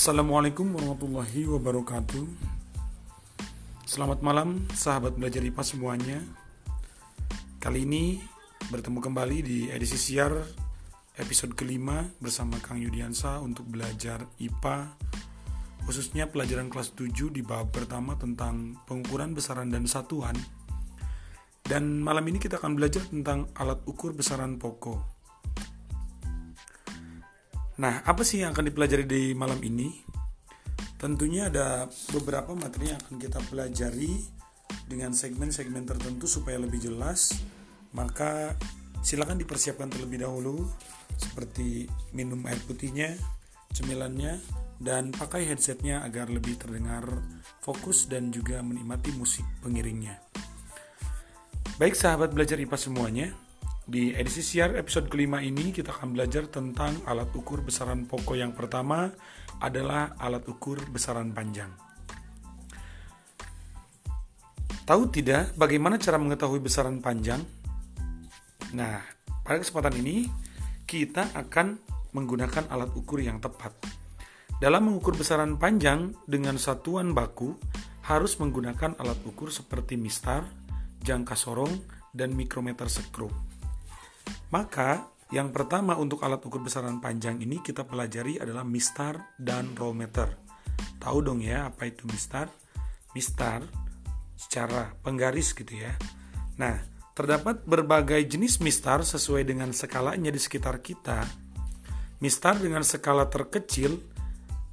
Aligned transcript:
Assalamualaikum 0.00 0.64
warahmatullahi 0.72 1.44
wabarakatuh. 1.44 2.24
Selamat 3.84 4.24
malam 4.24 4.64
sahabat 4.72 5.12
belajar 5.12 5.44
IPA 5.44 5.60
semuanya. 5.60 6.24
Kali 7.60 7.84
ini 7.84 8.16
bertemu 8.72 8.96
kembali 8.96 9.44
di 9.44 9.58
edisi 9.68 10.00
siar 10.00 10.32
episode 11.20 11.52
kelima 11.52 12.08
bersama 12.16 12.56
Kang 12.64 12.80
Yudiansa 12.80 13.44
untuk 13.44 13.68
belajar 13.68 14.24
IPA 14.40 14.88
khususnya 15.84 16.32
pelajaran 16.32 16.72
kelas 16.72 16.96
7 16.96 17.28
di 17.28 17.44
bab 17.44 17.68
pertama 17.68 18.16
tentang 18.16 18.80
pengukuran 18.88 19.36
besaran 19.36 19.68
dan 19.68 19.84
satuan. 19.84 20.32
Dan 21.60 22.00
malam 22.00 22.24
ini 22.24 22.40
kita 22.40 22.56
akan 22.56 22.72
belajar 22.72 23.04
tentang 23.04 23.52
alat 23.52 23.84
ukur 23.84 24.16
besaran 24.16 24.56
pokok 24.56 25.19
Nah, 27.80 28.04
apa 28.04 28.20
sih 28.20 28.44
yang 28.44 28.52
akan 28.52 28.68
dipelajari 28.68 29.08
di 29.08 29.22
malam 29.32 29.56
ini? 29.64 30.04
Tentunya 31.00 31.48
ada 31.48 31.88
beberapa 32.12 32.52
materi 32.52 32.92
yang 32.92 33.00
akan 33.00 33.16
kita 33.16 33.40
pelajari 33.48 34.20
dengan 34.84 35.16
segmen-segmen 35.16 35.88
tertentu 35.88 36.28
supaya 36.28 36.60
lebih 36.60 36.76
jelas. 36.76 37.40
Maka 37.96 38.52
silakan 39.00 39.40
dipersiapkan 39.40 39.88
terlebih 39.88 40.20
dahulu 40.20 40.68
seperti 41.16 41.88
minum 42.12 42.44
air 42.44 42.60
putihnya, 42.68 43.16
cemilannya, 43.72 44.36
dan 44.76 45.08
pakai 45.08 45.48
headsetnya 45.48 46.04
agar 46.04 46.28
lebih 46.28 46.60
terdengar 46.60 47.08
fokus 47.64 48.04
dan 48.12 48.28
juga 48.28 48.60
menikmati 48.60 49.08
musik 49.16 49.48
pengiringnya. 49.64 50.20
Baik 51.80 51.96
sahabat 51.96 52.36
belajar 52.36 52.60
IPA 52.60 52.76
semuanya, 52.76 53.32
di 53.90 54.14
edisi 54.14 54.38
siar 54.38 54.78
episode 54.78 55.10
kelima 55.10 55.42
ini 55.42 55.74
kita 55.74 55.90
akan 55.90 56.14
belajar 56.14 56.46
tentang 56.46 56.94
alat 57.10 57.26
ukur 57.34 57.58
besaran 57.66 58.06
pokok 58.06 58.38
yang 58.38 58.54
pertama 58.54 59.10
adalah 59.58 60.14
alat 60.22 60.46
ukur 60.46 60.78
besaran 60.94 61.34
panjang. 61.34 61.74
Tahu 64.86 65.02
tidak 65.10 65.58
bagaimana 65.58 65.98
cara 65.98 66.22
mengetahui 66.22 66.62
besaran 66.62 67.02
panjang? 67.02 67.42
Nah, 68.78 69.02
pada 69.42 69.58
kesempatan 69.58 69.98
ini 69.98 70.30
kita 70.86 71.34
akan 71.34 71.82
menggunakan 72.14 72.70
alat 72.70 72.94
ukur 72.94 73.18
yang 73.18 73.42
tepat. 73.42 73.74
Dalam 74.62 74.86
mengukur 74.86 75.18
besaran 75.18 75.58
panjang 75.58 76.14
dengan 76.30 76.62
satuan 76.62 77.10
baku 77.10 77.58
harus 78.06 78.38
menggunakan 78.38 78.94
alat 79.02 79.18
ukur 79.26 79.50
seperti 79.50 79.98
mistar, 79.98 80.46
jangka 81.02 81.34
sorong, 81.34 81.74
dan 82.14 82.38
mikrometer 82.38 82.86
skrup. 82.86 83.49
Maka 84.50 85.06
yang 85.30 85.54
pertama 85.54 85.94
untuk 85.94 86.26
alat 86.26 86.42
ukur 86.42 86.58
besaran 86.58 86.98
panjang 86.98 87.38
ini 87.38 87.62
kita 87.62 87.86
pelajari 87.86 88.42
adalah 88.42 88.66
mistar 88.66 89.34
dan 89.38 89.78
rollmeter. 89.78 90.34
Tahu 90.98 91.18
dong 91.22 91.40
ya 91.40 91.70
apa 91.70 91.86
itu 91.86 92.02
mistar? 92.10 92.50
Mistar 93.14 93.62
secara 94.34 94.90
penggaris 95.06 95.54
gitu 95.54 95.70
ya. 95.70 95.94
Nah, 96.58 96.76
terdapat 97.14 97.62
berbagai 97.62 98.20
jenis 98.26 98.58
mistar 98.58 99.06
sesuai 99.06 99.46
dengan 99.46 99.70
skalanya 99.70 100.34
di 100.34 100.40
sekitar 100.40 100.82
kita. 100.82 101.22
Mistar 102.20 102.58
dengan 102.60 102.84
skala 102.84 103.30
terkecil 103.30 103.96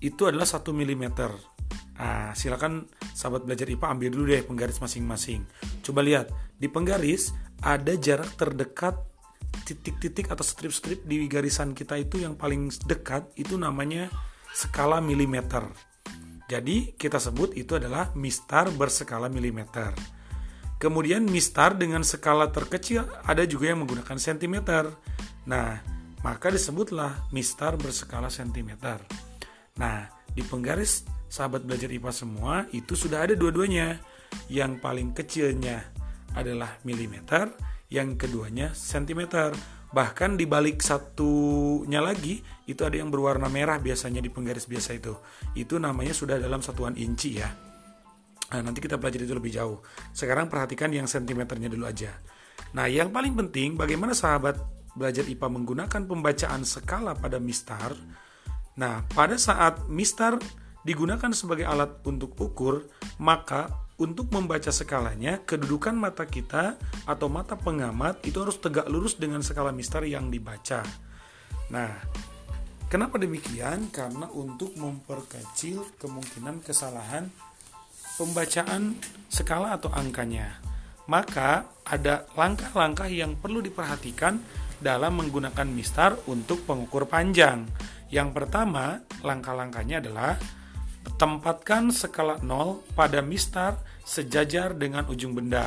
itu 0.04 0.22
adalah 0.28 0.50
1 0.50 0.68
mm. 0.68 1.06
Nah, 1.98 2.30
silakan 2.38 2.86
sahabat 3.18 3.48
belajar 3.48 3.66
IPA 3.66 3.88
ambil 3.98 4.10
dulu 4.14 4.26
deh 4.30 4.44
penggaris 4.46 4.78
masing-masing. 4.78 5.48
Coba 5.82 6.06
lihat, 6.06 6.30
di 6.60 6.70
penggaris 6.70 7.34
ada 7.66 7.98
jarak 7.98 8.38
terdekat 8.38 8.94
titik-titik 9.68 10.32
atau 10.32 10.48
strip-strip 10.48 11.04
di 11.04 11.28
garisan 11.28 11.76
kita 11.76 12.00
itu 12.00 12.24
yang 12.24 12.40
paling 12.40 12.72
dekat 12.88 13.28
itu 13.36 13.60
namanya 13.60 14.08
skala 14.56 15.04
milimeter. 15.04 15.68
Jadi 16.48 16.96
kita 16.96 17.20
sebut 17.20 17.52
itu 17.60 17.76
adalah 17.76 18.16
mistar 18.16 18.72
berskala 18.72 19.28
milimeter. 19.28 19.92
Kemudian 20.80 21.28
mistar 21.28 21.76
dengan 21.76 22.08
skala 22.08 22.48
terkecil 22.56 23.04
ada 23.28 23.44
juga 23.44 23.76
yang 23.76 23.84
menggunakan 23.84 24.16
sentimeter. 24.16 24.88
Nah, 25.44 25.84
maka 26.24 26.48
disebutlah 26.48 27.28
mistar 27.36 27.76
berskala 27.76 28.32
sentimeter. 28.32 29.04
Nah, 29.76 30.08
di 30.32 30.40
penggaris 30.48 31.04
sahabat 31.28 31.68
belajar 31.68 31.92
IPA 31.92 32.12
semua 32.16 32.64
itu 32.72 32.96
sudah 32.96 33.28
ada 33.28 33.36
dua-duanya. 33.36 34.00
Yang 34.48 34.80
paling 34.80 35.12
kecilnya 35.12 35.84
adalah 36.38 36.80
milimeter, 36.88 37.52
yang 37.92 38.20
keduanya 38.20 38.76
sentimeter. 38.76 39.56
Bahkan 39.88 40.36
di 40.36 40.44
balik 40.44 40.84
satunya 40.84 42.04
lagi 42.04 42.44
itu 42.68 42.82
ada 42.84 43.00
yang 43.00 43.08
berwarna 43.08 43.48
merah 43.48 43.80
biasanya 43.80 44.20
di 44.20 44.28
penggaris 44.28 44.68
biasa 44.68 45.00
itu. 45.00 45.16
Itu 45.56 45.80
namanya 45.80 46.12
sudah 46.12 46.36
dalam 46.36 46.60
satuan 46.60 47.00
inci 47.00 47.40
ya. 47.40 47.48
Nah, 48.48 48.62
nanti 48.64 48.80
kita 48.80 49.00
pelajari 49.00 49.28
itu 49.28 49.36
lebih 49.36 49.52
jauh. 49.52 49.80
Sekarang 50.12 50.48
perhatikan 50.48 50.92
yang 50.92 51.08
sentimeternya 51.08 51.72
dulu 51.72 51.88
aja. 51.88 52.16
Nah, 52.76 52.88
yang 52.88 53.12
paling 53.12 53.36
penting 53.36 53.80
bagaimana 53.80 54.12
sahabat 54.12 54.60
belajar 54.96 55.24
IPA 55.28 55.48
menggunakan 55.52 56.02
pembacaan 56.04 56.64
skala 56.68 57.16
pada 57.16 57.40
mistar. 57.40 57.96
Nah, 58.76 59.04
pada 59.12 59.40
saat 59.40 59.88
mistar 59.88 60.40
digunakan 60.84 61.32
sebagai 61.36 61.68
alat 61.68 62.00
untuk 62.08 62.36
ukur, 62.40 62.88
maka 63.20 63.87
untuk 63.98 64.30
membaca 64.30 64.70
skalanya, 64.70 65.42
kedudukan 65.42 65.98
mata 65.98 66.30
kita 66.30 66.78
atau 67.10 67.28
mata 67.34 67.58
pengamat 67.58 68.22
itu 68.30 68.38
harus 68.46 68.62
tegak 68.62 68.86
lurus 68.86 69.18
dengan 69.18 69.42
skala 69.42 69.74
mister 69.74 70.06
yang 70.06 70.30
dibaca. 70.30 70.86
Nah, 71.74 71.90
kenapa 72.94 73.18
demikian? 73.18 73.90
Karena 73.90 74.30
untuk 74.30 74.78
memperkecil 74.78 75.98
kemungkinan 75.98 76.62
kesalahan 76.62 77.26
pembacaan 78.22 78.98
skala 79.34 79.78
atau 79.78 79.90
angkanya. 79.94 80.62
Maka 81.10 81.66
ada 81.88 82.30
langkah-langkah 82.38 83.08
yang 83.08 83.34
perlu 83.34 83.64
diperhatikan 83.66 84.38
dalam 84.78 85.18
menggunakan 85.18 85.66
mistar 85.66 86.14
untuk 86.30 86.62
pengukur 86.70 87.10
panjang. 87.10 87.66
Yang 88.14 88.30
pertama, 88.36 89.02
langkah-langkahnya 89.26 90.06
adalah 90.06 90.38
Tempatkan 91.16 91.96
skala 91.96 92.44
0 92.44 92.84
pada 92.92 93.24
mistar 93.24 93.80
sejajar 94.04 94.76
dengan 94.76 95.08
ujung 95.08 95.32
benda. 95.32 95.64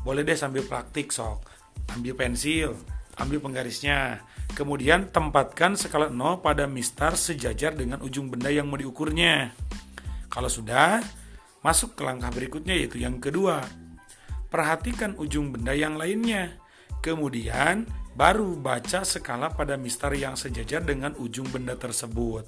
Boleh 0.00 0.24
deh 0.24 0.32
sambil 0.32 0.64
praktik 0.64 1.12
sok. 1.12 1.44
Ambil 1.92 2.16
pensil, 2.16 2.72
ambil 3.20 3.44
penggarisnya. 3.44 4.24
Kemudian 4.56 5.12
tempatkan 5.12 5.76
skala 5.76 6.08
0 6.08 6.40
pada 6.40 6.64
mistar 6.64 7.20
sejajar 7.20 7.76
dengan 7.76 8.00
ujung 8.00 8.32
benda 8.32 8.48
yang 8.48 8.72
mau 8.72 8.80
diukurnya. 8.80 9.52
Kalau 10.32 10.48
sudah, 10.48 11.04
masuk 11.60 11.92
ke 11.92 12.02
langkah 12.08 12.32
berikutnya 12.32 12.72
yaitu 12.72 13.04
yang 13.04 13.20
kedua. 13.20 13.60
Perhatikan 14.48 15.16
ujung 15.20 15.52
benda 15.52 15.76
yang 15.76 16.00
lainnya. 16.00 16.56
Kemudian 17.04 17.84
baru 18.12 18.56
baca 18.56 19.04
skala 19.04 19.52
pada 19.52 19.80
mistar 19.80 20.12
yang 20.12 20.36
sejajar 20.36 20.84
dengan 20.84 21.16
ujung 21.16 21.48
benda 21.48 21.76
tersebut. 21.76 22.44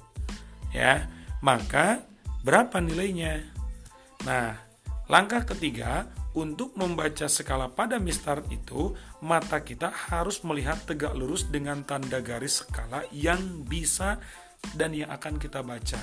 Ya, 0.73 1.09
maka 1.41 2.05
berapa 2.45 2.77
nilainya. 2.77 3.41
Nah, 4.29 4.53
langkah 5.09 5.41
ketiga 5.49 6.05
untuk 6.37 6.77
membaca 6.77 7.25
skala 7.25 7.73
pada 7.73 7.97
mistar 7.97 8.45
itu, 8.53 8.93
mata 9.25 9.65
kita 9.65 9.89
harus 9.89 10.45
melihat 10.45 10.77
tegak 10.85 11.17
lurus 11.17 11.49
dengan 11.49 11.81
tanda 11.81 12.21
garis 12.21 12.61
skala 12.61 13.01
yang 13.09 13.65
bisa 13.65 14.21
dan 14.77 14.93
yang 14.93 15.09
akan 15.09 15.41
kita 15.41 15.65
baca. 15.65 15.97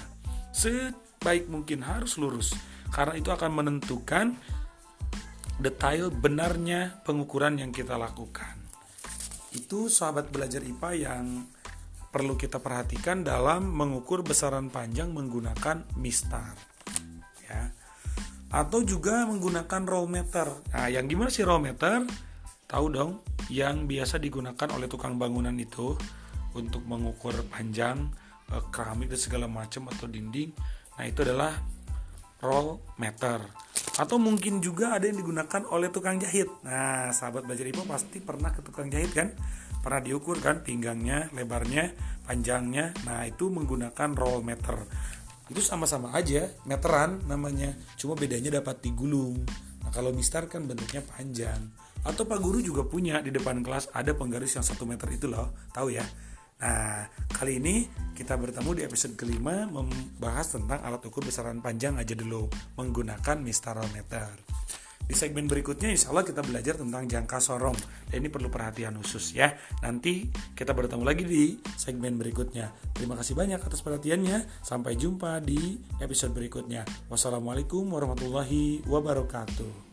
Sebaik 0.50 1.46
mungkin 1.46 1.86
harus 1.86 2.18
lurus, 2.18 2.58
karena 2.90 3.14
itu 3.14 3.30
akan 3.30 3.50
menentukan 3.54 4.34
detail 5.62 6.10
benarnya 6.10 7.06
pengukuran 7.06 7.62
yang 7.62 7.70
kita 7.70 7.94
lakukan. 7.94 8.58
Itu 9.54 9.86
sahabat 9.86 10.34
belajar 10.34 10.64
IPA 10.64 10.90
yang 10.98 11.46
perlu 12.12 12.36
kita 12.36 12.60
perhatikan 12.60 13.24
dalam 13.24 13.72
mengukur 13.72 14.20
besaran 14.20 14.68
panjang 14.68 15.16
menggunakan 15.16 15.88
mistar. 15.96 16.52
Ya. 17.48 17.72
Atau 18.52 18.84
juga 18.84 19.24
menggunakan 19.24 19.82
roll 19.88 20.12
meter. 20.12 20.44
Nah, 20.76 20.92
yang 20.92 21.08
gimana 21.08 21.32
sih 21.32 21.40
roll 21.40 21.64
meter? 21.64 22.04
Tahu 22.68 22.86
dong, 22.92 23.24
yang 23.48 23.88
biasa 23.88 24.20
digunakan 24.20 24.68
oleh 24.76 24.92
tukang 24.92 25.16
bangunan 25.16 25.56
itu 25.56 25.96
untuk 26.52 26.84
mengukur 26.84 27.32
panjang 27.48 28.12
eh, 28.52 28.64
keramik 28.68 29.08
dan 29.08 29.20
segala 29.20 29.48
macam 29.48 29.88
atau 29.88 30.04
dinding. 30.04 30.52
Nah, 31.00 31.04
itu 31.08 31.24
adalah 31.24 31.56
roll 32.44 32.76
meter. 33.00 33.40
Atau 33.96 34.20
mungkin 34.20 34.60
juga 34.60 35.00
ada 35.00 35.08
yang 35.08 35.16
digunakan 35.16 35.64
oleh 35.72 35.88
tukang 35.88 36.20
jahit. 36.20 36.52
Nah, 36.60 37.08
sahabat 37.08 37.48
belajar 37.48 37.64
IPA 37.64 37.88
pasti 37.88 38.20
pernah 38.20 38.52
ke 38.52 38.60
tukang 38.60 38.92
jahit 38.92 39.16
kan? 39.16 39.32
Pernah 39.82 40.00
diukur 40.00 40.38
kan 40.38 40.62
pinggangnya, 40.62 41.28
lebarnya, 41.34 41.92
panjangnya. 42.24 42.94
Nah, 43.04 43.26
itu 43.26 43.50
menggunakan 43.50 44.14
roll 44.14 44.40
meter. 44.46 44.86
Itu 45.50 45.60
sama-sama 45.60 46.14
aja, 46.14 46.48
meteran 46.64 47.20
namanya. 47.26 47.74
Cuma 47.98 48.14
bedanya 48.14 48.62
dapat 48.62 48.80
digulung. 48.80 49.42
Nah, 49.82 49.90
kalau 49.90 50.14
mistar 50.14 50.46
kan 50.46 50.64
bentuknya 50.64 51.02
panjang. 51.02 51.60
Atau 52.02 52.26
Pak 52.26 52.38
Guru 52.38 52.62
juga 52.62 52.86
punya 52.86 53.22
di 53.22 53.30
depan 53.34 53.62
kelas 53.62 53.90
ada 53.94 54.14
penggaris 54.14 54.58
yang 54.58 54.66
satu 54.66 54.86
meter 54.86 55.06
itu 55.10 55.30
loh, 55.30 55.54
tahu 55.70 55.94
ya? 55.94 56.02
Nah, 56.62 57.10
kali 57.34 57.58
ini 57.58 57.86
kita 58.14 58.38
bertemu 58.38 58.70
di 58.78 58.82
episode 58.86 59.18
kelima 59.18 59.66
membahas 59.66 60.54
tentang 60.54 60.78
alat 60.86 61.02
ukur 61.02 61.26
besaran 61.26 61.58
panjang 61.58 61.98
aja 61.98 62.14
dulu 62.14 62.46
menggunakan 62.78 63.42
mistarometer. 63.42 64.30
Di 65.06 65.14
segmen 65.14 65.44
berikutnya 65.44 65.92
insya 65.92 66.10
Allah 66.10 66.24
kita 66.24 66.40
belajar 66.40 66.80
tentang 66.80 67.04
jangka 67.06 67.38
sorong. 67.38 67.76
Dan 68.08 68.24
ini 68.24 68.28
perlu 68.32 68.48
perhatian 68.48 68.96
khusus 68.98 69.36
ya. 69.36 69.52
Nanti 69.84 70.30
kita 70.56 70.72
bertemu 70.72 71.04
lagi 71.04 71.24
di 71.28 71.60
segmen 71.76 72.16
berikutnya. 72.16 72.72
Terima 72.96 73.14
kasih 73.18 73.36
banyak 73.36 73.60
atas 73.60 73.84
perhatiannya. 73.84 74.64
Sampai 74.64 74.96
jumpa 74.96 75.38
di 75.44 75.78
episode 76.00 76.32
berikutnya. 76.32 76.88
Wassalamualaikum 77.12 77.84
warahmatullahi 77.92 78.82
wabarakatuh 78.88 79.91